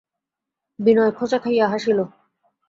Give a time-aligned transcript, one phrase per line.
[0.79, 1.99] বিনয় খোঁচা খাইয়া হাসিল।